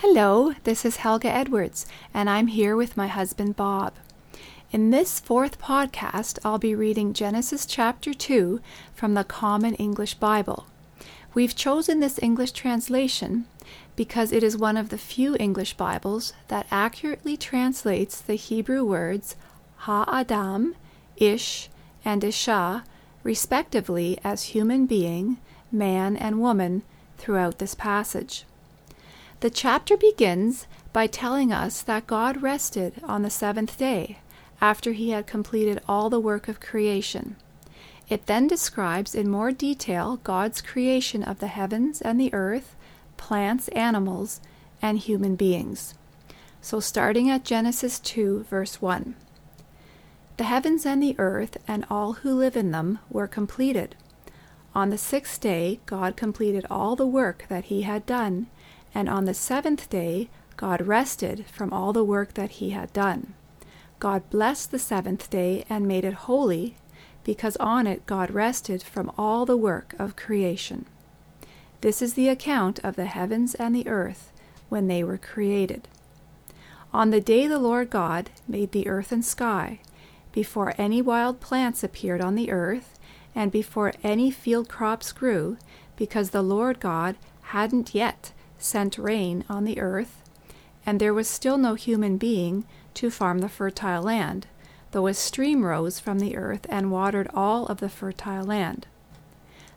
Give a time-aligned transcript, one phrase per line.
[0.00, 3.94] Hello, this is Helga Edwards, and I'm here with my husband Bob.
[4.70, 8.60] In this fourth podcast, I'll be reading Genesis chapter 2
[8.94, 10.66] from the Common English Bible.
[11.34, 13.46] We've chosen this English translation
[13.96, 19.34] because it is one of the few English Bibles that accurately translates the Hebrew words
[19.78, 20.76] Ha-Adam,
[21.16, 21.70] Ish,
[22.04, 22.84] and Isha,
[23.24, 25.38] respectively, as human being,
[25.72, 26.84] man, and woman
[27.16, 28.44] throughout this passage.
[29.40, 34.18] The chapter begins by telling us that God rested on the seventh day
[34.60, 37.36] after he had completed all the work of creation.
[38.08, 42.74] It then describes in more detail God's creation of the heavens and the earth,
[43.16, 44.40] plants, animals,
[44.82, 45.94] and human beings.
[46.60, 49.14] So, starting at Genesis 2, verse 1
[50.36, 53.94] The heavens and the earth and all who live in them were completed.
[54.74, 58.48] On the sixth day, God completed all the work that he had done
[58.94, 63.34] and on the seventh day, God rested from all the work that he had done.
[64.00, 66.76] God blessed the seventh day and made it holy,
[67.24, 70.86] because on it God rested from all the work of creation.
[71.80, 74.32] This is the account of the heavens and the earth
[74.68, 75.88] when they were created.
[76.92, 79.80] On the day the Lord God made the earth and sky,
[80.32, 82.98] before any wild plants appeared on the earth,
[83.34, 85.56] and before any field crops grew,
[85.96, 90.22] because the Lord God hadn't yet sent rain on the earth,
[90.84, 94.46] and there was still no human being to farm the fertile land,
[94.90, 98.86] though a stream rose from the earth and watered all of the fertile land.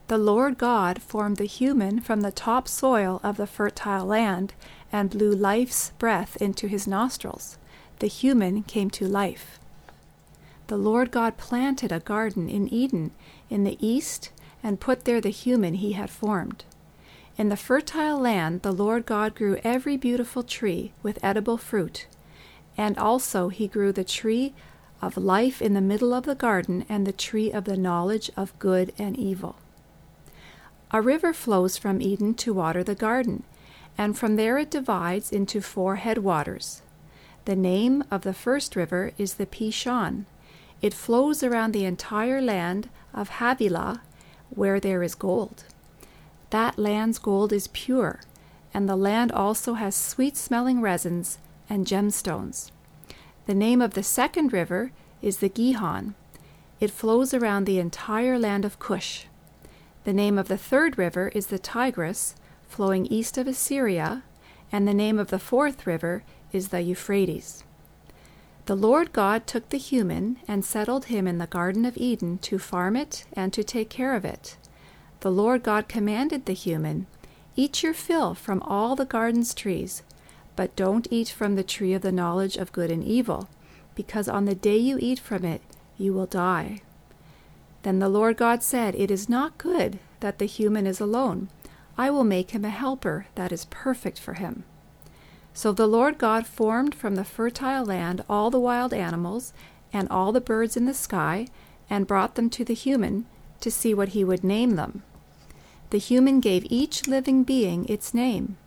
[0.08, 4.54] The Lord God formed the human from the top soil of the fertile land
[4.92, 7.58] and blew life's breath into his nostrils.
[8.00, 9.58] The human came to life.
[10.68, 13.12] The Lord God planted a garden in Eden
[13.50, 14.32] in the east
[14.64, 16.66] and put there the human he had formed.
[17.42, 22.06] In the fertile land the Lord God grew every beautiful tree with edible fruit,
[22.78, 24.54] and also he grew the tree
[25.02, 28.60] of life in the middle of the garden and the tree of the knowledge of
[28.60, 29.56] good and evil.
[30.92, 33.42] A river flows from Eden to water the garden,
[33.98, 36.84] and from there it divides into four headwaters.
[37.46, 40.28] The name of the first river is the Pishon.
[40.80, 44.04] It flows around the entire land of Havilah,
[44.52, 45.64] where there is gold.
[46.52, 48.20] That land's gold is pure,
[48.74, 51.40] and the land also has sweet smelling resins
[51.70, 52.72] and gemstones.
[53.46, 54.92] The name of the second river
[55.22, 56.14] is the Gihon.
[56.82, 59.28] It flows around the entire land of Cush.
[60.04, 62.36] The name of the third river is the Tigris,
[62.68, 64.24] flowing east of Assyria,
[64.72, 67.64] and the name of the fourth river is the Euphrates.
[68.66, 72.60] The Lord God took the human and settled him in the Garden of Eden to
[72.60, 74.58] farm it and to take care of it.
[75.22, 77.06] The Lord God commanded the human,
[77.56, 80.02] Eat your fill from all the garden's trees,
[80.56, 83.48] but don't eat from the tree of the knowledge of good and evil,
[83.94, 85.62] because on the day you eat from it,
[85.96, 86.82] you will die.
[87.84, 91.50] Then the Lord God said, It is not good that the human is alone.
[92.00, 94.64] I will make him a helper that is perfect for him.
[95.54, 99.54] So the Lord God formed from the fertile land all the wild animals
[99.94, 101.46] and all the birds in the sky,
[101.92, 103.28] and brought them to the human
[103.60, 105.04] to see what he would name them.
[105.92, 108.58] The human gave each living being its name.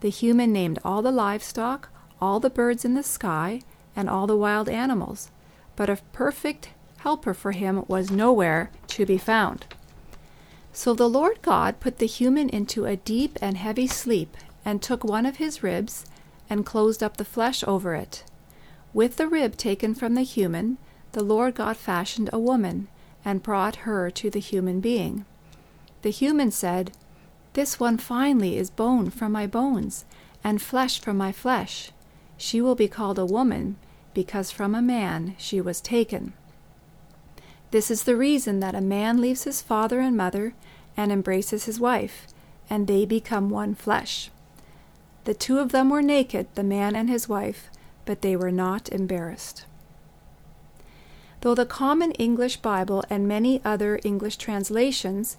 [0.00, 1.90] The human named all the livestock,
[2.22, 3.60] all the birds in the sky,
[3.94, 5.30] and all the wild animals,
[5.76, 9.66] but a perfect helper for him was nowhere to be found.
[10.72, 15.04] So the Lord God put the human into a deep and heavy sleep, and took
[15.04, 16.06] one of his ribs,
[16.48, 18.24] and closed up the flesh over it.
[18.94, 20.78] With the rib taken from the human,
[21.12, 22.88] the Lord God fashioned a woman,
[23.22, 25.26] and brought her to the human being.
[26.02, 26.92] The human said,
[27.52, 30.04] This one finally is bone from my bones,
[30.42, 31.90] and flesh from my flesh.
[32.36, 33.76] She will be called a woman,
[34.14, 36.32] because from a man she was taken.
[37.70, 40.54] This is the reason that a man leaves his father and mother
[40.96, 42.26] and embraces his wife,
[42.68, 44.30] and they become one flesh.
[45.24, 47.70] The two of them were naked, the man and his wife,
[48.04, 49.66] but they were not embarrassed.
[51.42, 55.36] Though the Common English Bible and many other English translations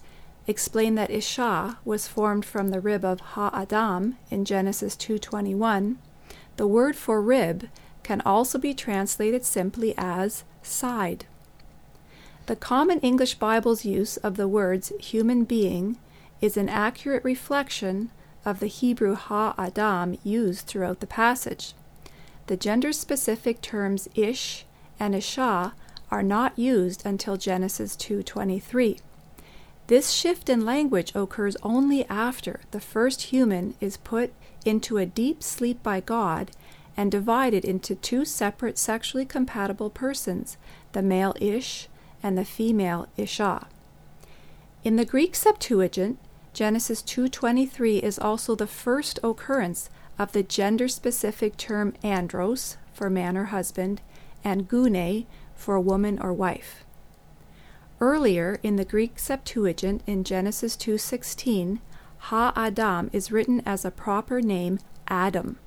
[0.48, 5.98] explain that Isha was formed from the rib of Ha-Adam in Genesis 2:21,
[6.58, 7.70] the word for rib
[8.04, 11.26] can also be translated simply as side.
[12.48, 15.98] The common English Bible's use of the words human being
[16.42, 18.10] is an accurate reflection
[18.44, 21.74] of the Hebrew ha-adam used throughout the passage.
[22.48, 24.66] The gender specific terms ish
[25.00, 25.74] and isha
[26.10, 29.00] are not used until Genesis 2:23.
[29.92, 34.32] This shift in language occurs only after the first human is put
[34.64, 36.52] into a deep sleep by God
[36.96, 40.56] and divided into two separate sexually compatible persons,
[40.94, 41.90] the male Ish
[42.24, 43.68] and the female Isha.
[44.86, 46.18] In the Greek Septuagint,
[46.54, 53.48] Genesis 2:23 is also the first occurrence of the gender-specific term andros for man or
[53.52, 54.00] husband
[54.42, 56.86] and gune for woman or wife.
[58.04, 61.82] Earlier in the Greek Septuagint in Genesis 2:16,
[62.18, 65.60] Ha-Adam is written as a proper name Adam.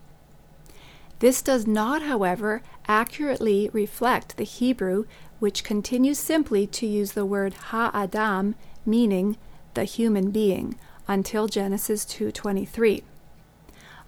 [1.21, 5.05] This does not, however, accurately reflect the Hebrew,
[5.39, 9.37] which continues simply to use the word Ha-Adam, meaning
[9.75, 10.75] the human being,
[11.07, 13.05] until Genesis 2:23.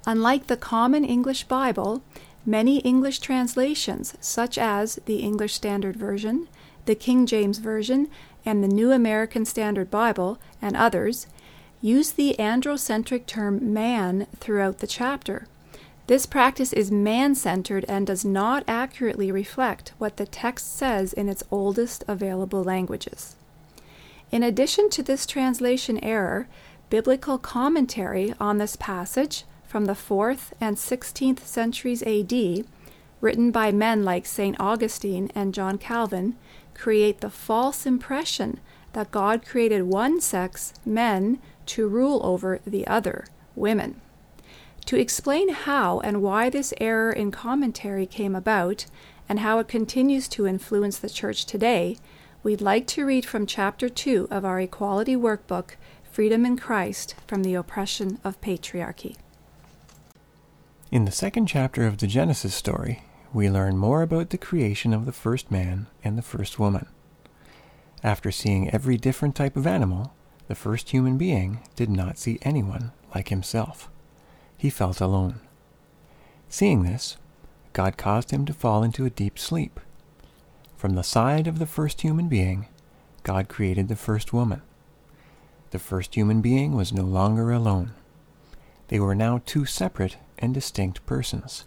[0.04, 2.02] Unlike the common English Bible,
[2.44, 6.48] many English translations, such as the English Standard Version,
[6.86, 8.08] the King James Version,
[8.44, 11.26] and the New American Standard Bible, and others,
[11.80, 15.46] use the androcentric term man throughout the chapter.
[16.06, 21.28] This practice is man centered and does not accurately reflect what the text says in
[21.28, 23.34] its oldest available languages.
[24.30, 26.48] In addition to this translation error,
[26.90, 32.64] biblical commentary on this passage from the 4th and 16th centuries AD,
[33.20, 34.58] written by men like St.
[34.60, 36.36] Augustine and John Calvin,
[36.76, 38.60] create the false impression
[38.92, 44.00] that God created one sex, men, to rule over the other, women.
[44.86, 48.86] To explain how and why this error in commentary came about,
[49.28, 51.96] and how it continues to influence the Church today,
[52.42, 55.72] we'd like to read from Chapter 2 of our Equality Workbook,
[56.10, 59.16] Freedom in Christ from the Oppression of Patriarchy.
[60.90, 63.02] In the second chapter of the Genesis story,
[63.36, 66.86] we learn more about the creation of the first man and the first woman.
[68.02, 70.14] After seeing every different type of animal,
[70.48, 73.90] the first human being did not see anyone like himself
[74.56, 75.40] he felt alone.
[76.48, 77.18] Seeing this,
[77.74, 79.80] God caused him to fall into a deep sleep.
[80.78, 82.68] From the side of the first human being,
[83.22, 84.62] God created the first woman.
[85.72, 87.92] The first human being was no longer alone.
[88.88, 91.66] They were now two separate and distinct persons,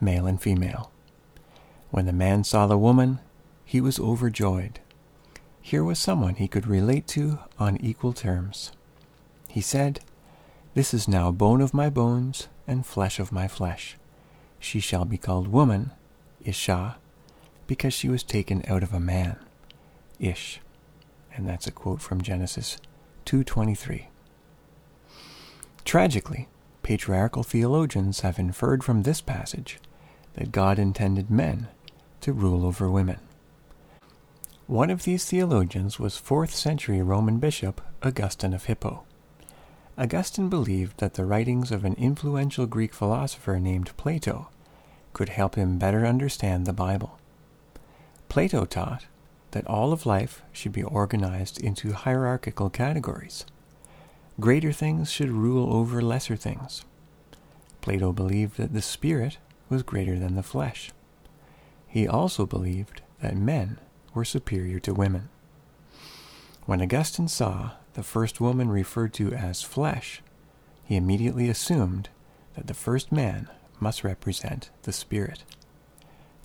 [0.00, 0.92] male and female.
[1.90, 3.20] When the man saw the woman,
[3.64, 4.80] he was overjoyed.
[5.60, 8.72] Here was someone he could relate to on equal terms.
[9.48, 10.00] He said,
[10.74, 13.96] this is now bone of my bones and flesh of my flesh.
[14.60, 15.90] She shall be called woman,
[16.44, 16.98] Isha,
[17.66, 19.38] because she was taken out of a man,
[20.20, 20.60] Ish.
[21.34, 22.78] And that's a quote from Genesis
[23.26, 24.06] 2:23.
[25.84, 26.48] Tragically,
[26.82, 29.78] patriarchal theologians have inferred from this passage
[30.34, 31.68] that God intended men
[32.28, 33.18] to rule over women.
[34.66, 39.04] One of these theologians was 4th century Roman bishop Augustine of Hippo.
[39.96, 44.50] Augustine believed that the writings of an influential Greek philosopher named Plato
[45.14, 47.18] could help him better understand the Bible.
[48.28, 49.06] Plato taught
[49.52, 53.46] that all of life should be organized into hierarchical categories.
[54.38, 56.84] Greater things should rule over lesser things.
[57.80, 59.38] Plato believed that the spirit
[59.70, 60.92] was greater than the flesh.
[61.98, 63.76] He also believed that men
[64.14, 65.30] were superior to women.
[66.64, 70.22] When Augustine saw the first woman referred to as flesh,
[70.84, 72.08] he immediately assumed
[72.54, 73.48] that the first man
[73.80, 75.42] must represent the spirit.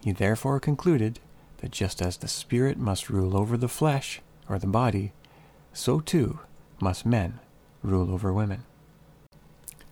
[0.03, 1.19] He therefore concluded
[1.57, 5.13] that just as the spirit must rule over the flesh, or the body,
[5.71, 6.39] so too
[6.81, 7.39] must men
[7.83, 8.63] rule over women.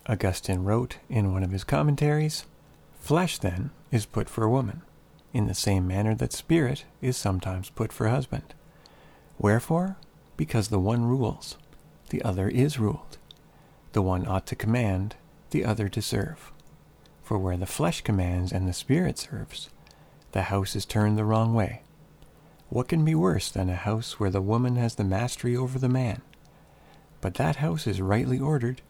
[0.08, 2.46] Augustine wrote in one of his commentaries
[2.98, 4.82] Flesh, then, is put for a woman,
[5.32, 8.54] in the same manner that spirit is sometimes put for husband.
[9.38, 9.96] Wherefore,
[10.36, 11.56] because the one rules,
[12.10, 13.18] the other is ruled.
[13.92, 15.16] The one ought to command,
[15.50, 16.52] the other to serve.
[17.22, 19.70] For where the flesh commands and the spirit serves,
[20.32, 21.82] the house is turned the wrong way.
[22.68, 25.88] What can be worse than a house where the woman has the mastery over the
[25.88, 26.22] man?
[27.20, 28.80] But that house is rightly ordered,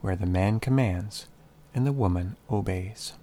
[0.00, 1.26] where the man commands
[1.74, 3.14] and the woman obeys.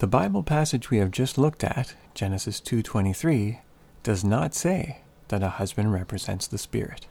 [0.00, 3.60] The Bible passage we have just looked at, Genesis 2:23,
[4.02, 7.06] does not say that a husband represents the Spirit.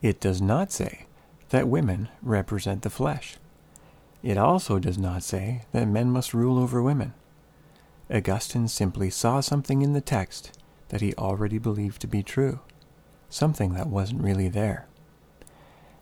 [0.00, 1.06] It does not say
[1.48, 3.36] that women represent the flesh.
[4.22, 7.14] It also does not say that men must rule over women.
[8.08, 10.56] Augustine simply saw something in the text
[10.90, 12.60] that he already believed to be true,
[13.28, 14.86] something that wasn't really there.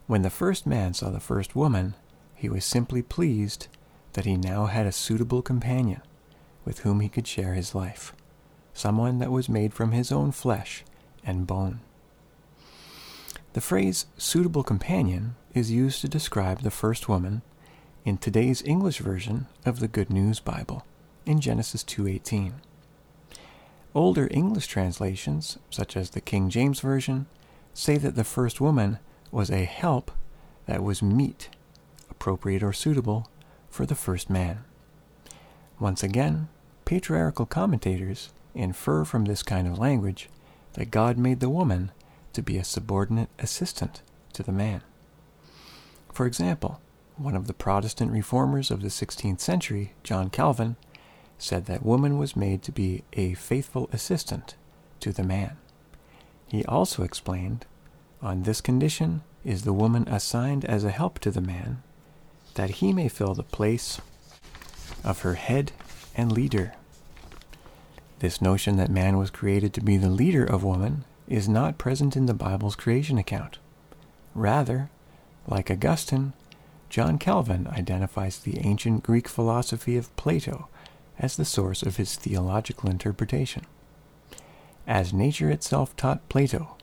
[0.07, 1.95] When the first man saw the first woman,
[2.35, 3.69] he was simply pleased
[4.13, 6.03] that he now had a suitable companion
[6.65, 8.13] with whom he could share his life,
[8.73, 10.85] someone that was made from his own flesh
[11.25, 11.81] and bone.
[13.55, 17.43] The phrase suitable companion is used to describe the first woman
[18.05, 20.87] in today's English version of the Good News Bible
[21.27, 22.55] in Genesis 2:18.
[23.95, 27.27] Older English translations, such as the King James version,
[27.75, 28.99] say that the first woman
[29.31, 30.11] was a help
[30.67, 31.51] that was meet,
[32.11, 33.29] appropriate or suitable
[33.73, 34.63] for the first man.
[35.81, 36.49] Once again,
[36.85, 40.29] patriarchal commentators infer from this kind of language
[40.75, 41.91] that God made the woman
[42.35, 44.03] to be a subordinate assistant
[44.35, 44.83] to the man.
[46.13, 46.81] For example,
[47.17, 50.77] one of the Protestant reformers of the 16th century, John Calvin,
[51.39, 54.55] said that woman was made to be a faithful assistant
[55.01, 55.57] to the man.
[56.47, 57.65] He also explained,
[58.21, 61.83] on this condition is the woman assigned as a help to the man,
[62.55, 64.01] that he may fill the place
[65.05, 65.73] of her head
[66.15, 66.75] and leader.
[68.19, 72.17] This notion that man was created to be the leader of woman is not present
[72.17, 73.59] in the Bible's creation account.
[74.35, 74.91] Rather,
[75.47, 76.33] like Augustine,
[76.89, 80.69] John Calvin identifies the ancient Greek philosophy of Plato
[81.19, 83.65] as the source of his theological interpretation.
[84.87, 86.77] As nature itself taught Plato,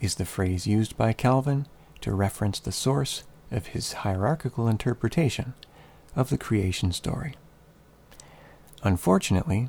[0.00, 1.66] is the phrase used by Calvin
[2.02, 5.54] to reference the source of his hierarchical interpretation
[6.14, 7.34] of the creation story.
[8.82, 9.68] Unfortunately,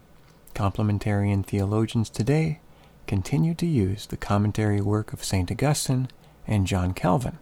[0.55, 2.59] complementarian theologians today
[3.05, 5.51] continue to use the commentary work of St.
[5.51, 6.07] Augustine
[6.45, 7.37] and John Calvin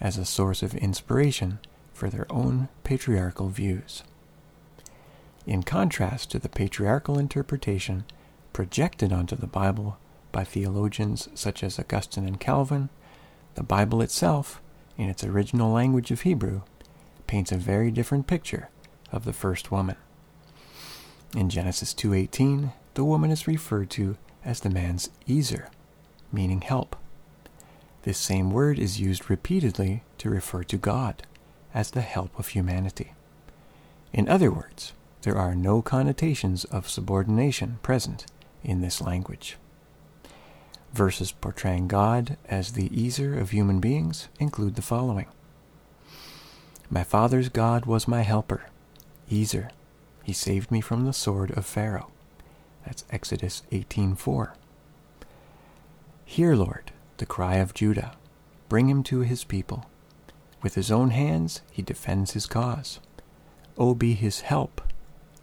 [0.00, 1.58] as a source of inspiration
[1.92, 4.02] for their own patriarchal views.
[5.46, 8.04] In contrast to the patriarchal interpretation
[8.52, 9.98] projected onto the Bible
[10.30, 12.90] by theologians such as Augustine and Calvin,
[13.54, 14.60] the Bible itself,
[14.98, 16.60] in its original language of Hebrew,
[17.26, 18.68] paints a very different picture
[19.10, 19.96] of the first woman.
[21.34, 25.70] In Genesis 2:18, the woman is referred to as the man's Ezer,
[26.32, 26.96] meaning help.
[28.02, 31.22] This same word is used repeatedly to refer to God
[31.72, 33.12] as the help of humanity.
[34.12, 38.26] In other words, there are no connotations of subordination present
[38.64, 39.58] in this language.
[40.92, 45.26] Verses portraying God as the Ezer of human beings include the following
[46.90, 48.66] My father's God was my helper,
[49.30, 49.70] Ezer.
[50.22, 52.10] He saved me from the sword of Pharaoh.
[52.84, 54.54] That's Exodus 18:4.
[56.24, 58.12] Hear, Lord, the cry of Judah.
[58.68, 59.86] Bring him to his people.
[60.62, 62.98] With his own hands he defends his cause.
[63.76, 64.80] O be his help,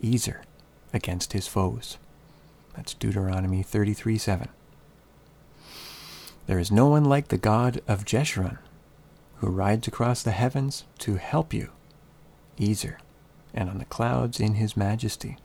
[0.03, 0.41] Ezer,
[0.93, 1.97] against his foes.
[2.75, 4.49] That's Deuteronomy 33:7.
[6.47, 8.59] There is no one like the God of Jeshurun,
[9.37, 11.71] who rides across the heavens to help you,
[12.61, 12.99] Ezer,
[13.53, 15.37] and on the clouds in his majesty.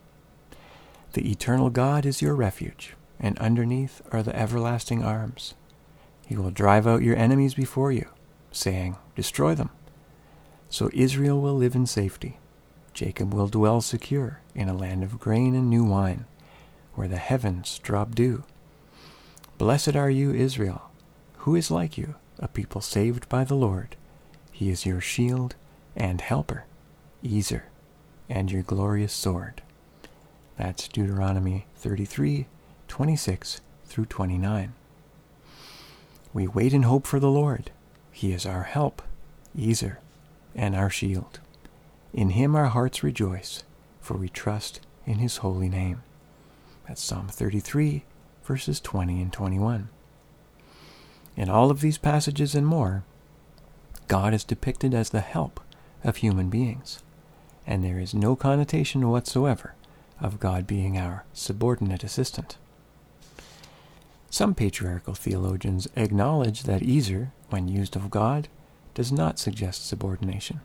[1.13, 5.55] The eternal God is your refuge, and underneath are the everlasting arms.
[6.25, 8.07] He will drive out your enemies before you,
[8.51, 9.71] saying, Destroy them.
[10.69, 12.37] So Israel will live in safety.
[12.93, 16.25] Jacob will dwell secure in a land of grain and new wine,
[16.93, 18.43] where the heavens drop dew.
[19.57, 20.90] Blessed are you, Israel.
[21.41, 23.95] Who is like you, a people saved by the Lord?
[24.51, 25.55] He is your shield
[25.95, 26.65] and helper,
[27.25, 27.63] Ezer,
[28.29, 29.63] and your glorious sword.
[30.55, 32.45] That's Deuteronomy 33,
[32.87, 34.73] 26 through 29.
[36.31, 37.71] We wait in hope for the Lord.
[38.11, 39.01] He is our help,
[39.59, 39.99] Ezer,
[40.53, 41.39] and our shield.
[42.13, 43.63] In him our hearts rejoice,
[43.99, 46.03] for we trust in his holy name.
[46.87, 48.03] That's Psalm 33,
[48.43, 49.89] verses 20 and 21.
[51.41, 53.03] In all of these passages and more,
[54.07, 55.59] God is depicted as the help
[56.03, 57.01] of human beings,
[57.65, 59.73] and there is no connotation whatsoever
[60.19, 62.59] of God being our subordinate assistant.
[64.29, 68.47] Some patriarchal theologians acknowledge that Ezer, when used of God,
[68.93, 70.61] does not suggest subordination.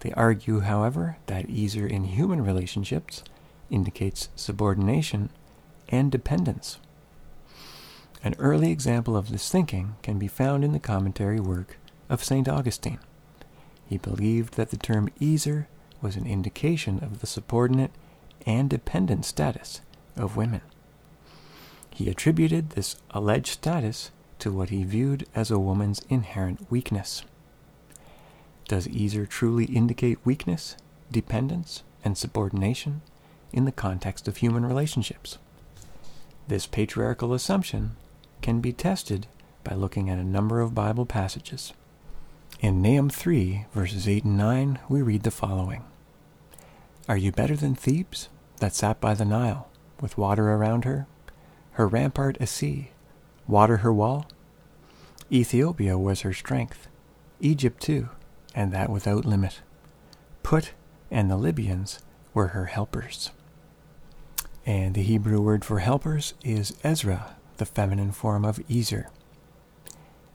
[0.00, 3.22] They argue, however, that Ezer in human relationships
[3.70, 5.30] indicates subordination
[5.88, 6.80] and dependence.
[8.22, 12.48] An early example of this thinking can be found in the commentary work of St.
[12.48, 12.98] Augustine.
[13.86, 15.68] He believed that the term Ezer
[16.02, 17.92] was an indication of the subordinate
[18.44, 19.80] and dependent status
[20.16, 20.62] of women.
[21.94, 24.10] He attributed this alleged status
[24.40, 27.22] to what he viewed as a woman's inherent weakness.
[28.66, 30.76] Does Ezer truly indicate weakness,
[31.10, 33.00] dependence, and subordination
[33.52, 35.38] in the context of human relationships?
[36.46, 37.96] This patriarchal assumption
[38.42, 39.26] can be tested
[39.64, 41.72] by looking at a number of Bible passages.
[42.60, 45.84] In Nahum 3, verses 8 and 9, we read the following
[47.08, 48.28] Are you better than Thebes,
[48.58, 49.68] that sat by the Nile,
[50.00, 51.06] with water around her,
[51.72, 52.90] her rampart a sea,
[53.46, 54.26] water her wall?
[55.30, 56.88] Ethiopia was her strength,
[57.40, 58.08] Egypt too,
[58.54, 59.60] and that without limit.
[60.42, 60.72] Put
[61.10, 62.00] and the Libyans
[62.34, 63.30] were her helpers.
[64.66, 69.10] And the Hebrew word for helpers is Ezra, the feminine form of Ezer.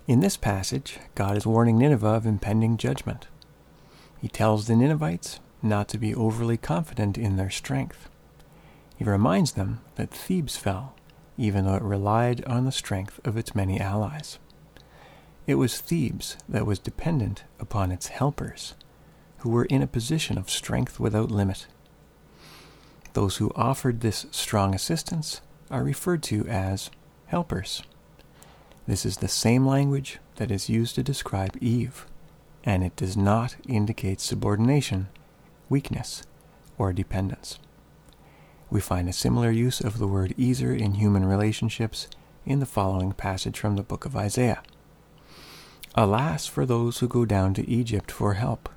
[0.08, 3.28] In this passage, God is warning Nineveh of impending judgment.
[4.22, 8.10] He tells the Ninevites not to be overly confident in their strength.
[8.98, 10.94] He reminds them that Thebes fell,
[11.38, 14.40] even though it relied on the strength of its many allies.
[15.48, 18.76] It was Thebes that was dependent upon its helpers,
[19.40, 21.68] who were in a position of strength without limit.
[23.14, 26.90] Those who offered this strong assistance are referred to as
[27.34, 27.82] helpers.
[28.86, 32.06] This is the same language that is used to describe Eve,
[32.64, 35.08] and it does not indicate subordination,
[35.68, 36.22] weakness,
[36.78, 37.58] or dependence.
[38.70, 42.08] We find a similar use of the word Ezer in human relationships
[42.46, 44.62] in the following passage from the book of Isaiah.
[45.96, 48.70] Alas for those who go down to Egypt for help,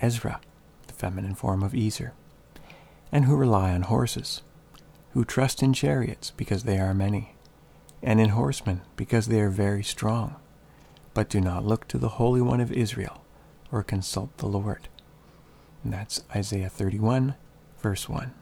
[0.00, 0.40] Ezra,
[0.86, 2.14] the feminine form of Ezer,
[3.12, 4.40] and who rely on horses,
[5.12, 7.35] who trust in chariots because they are many,
[8.02, 10.36] and in horsemen because they are very strong,
[11.14, 13.24] but do not look to the Holy One of Israel
[13.72, 14.88] or consult the Lord.
[15.82, 17.34] And that's Isaiah 31,
[17.80, 18.32] verse 1.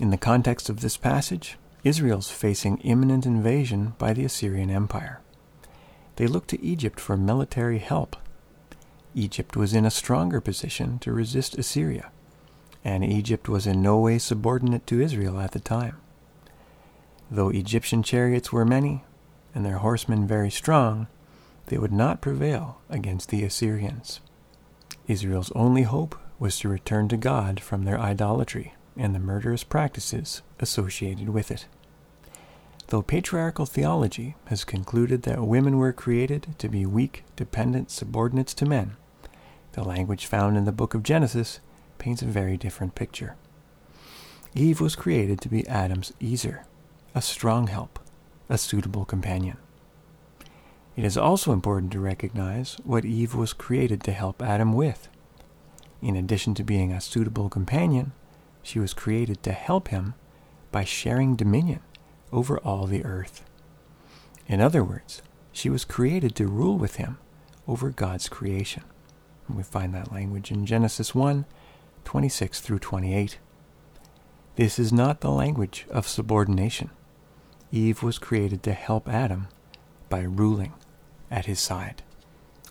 [0.00, 5.20] In the context of this passage, Israel's facing imminent invasion by the Assyrian Empire.
[6.16, 8.16] They look to Egypt for military help
[9.14, 12.10] Egypt was in a stronger position to resist Assyria,
[12.84, 15.96] and Egypt was in no way subordinate to Israel at the time.
[17.30, 19.04] Though Egyptian chariots were many,
[19.54, 21.08] and their horsemen very strong,
[21.66, 24.20] they would not prevail against the Assyrians.
[25.06, 30.42] Israel's only hope was to return to God from their idolatry and the murderous practices
[30.60, 31.66] associated with it.
[32.88, 38.66] Though patriarchal theology has concluded that women were created to be weak, dependent subordinates to
[38.66, 38.96] men,
[39.72, 41.60] the language found in the book of Genesis
[41.98, 43.36] paints a very different picture.
[44.54, 46.64] Eve was created to be Adam's Ezer,
[47.14, 47.98] a strong help,
[48.48, 49.56] a suitable companion.
[50.96, 55.08] It is also important to recognize what Eve was created to help Adam with.
[56.02, 58.12] In addition to being a suitable companion,
[58.62, 60.14] she was created to help him
[60.70, 61.80] by sharing dominion
[62.32, 63.44] over all the earth.
[64.46, 67.18] In other words, she was created to rule with him
[67.66, 68.82] over God's creation.
[69.46, 71.44] And we find that language in Genesis 1
[72.04, 73.38] 26 through 28.
[74.56, 76.90] This is not the language of subordination.
[77.70, 79.48] Eve was created to help Adam
[80.08, 80.72] by ruling
[81.30, 82.02] at his side.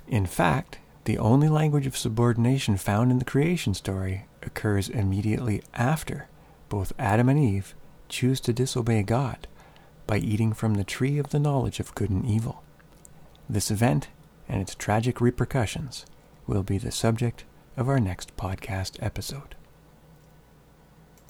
[0.07, 6.27] In fact, the only language of subordination found in the creation story occurs immediately after
[6.69, 7.75] both Adam and Eve
[8.09, 9.47] choose to disobey God
[10.05, 12.63] by eating from the tree of the knowledge of good and evil.
[13.49, 14.07] This event
[14.49, 16.05] and its tragic repercussions
[16.47, 17.43] will be the subject
[17.75, 19.56] of our next podcast episode.